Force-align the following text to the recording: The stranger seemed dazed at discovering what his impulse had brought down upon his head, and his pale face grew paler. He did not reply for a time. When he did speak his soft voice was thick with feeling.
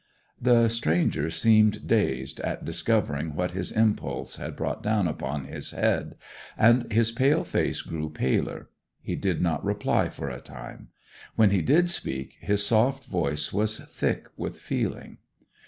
The 0.41 0.67
stranger 0.69 1.29
seemed 1.29 1.85
dazed 1.87 2.39
at 2.39 2.65
discovering 2.65 3.35
what 3.35 3.51
his 3.51 3.71
impulse 3.71 4.37
had 4.37 4.55
brought 4.55 4.81
down 4.81 5.07
upon 5.07 5.45
his 5.45 5.69
head, 5.69 6.15
and 6.57 6.91
his 6.91 7.11
pale 7.11 7.43
face 7.43 7.83
grew 7.83 8.09
paler. 8.09 8.69
He 8.99 9.15
did 9.15 9.43
not 9.43 9.63
reply 9.63 10.09
for 10.09 10.31
a 10.31 10.41
time. 10.41 10.87
When 11.35 11.51
he 11.51 11.61
did 11.61 11.91
speak 11.91 12.37
his 12.41 12.65
soft 12.65 13.05
voice 13.05 13.53
was 13.53 13.77
thick 13.79 14.27
with 14.35 14.57
feeling. 14.57 15.19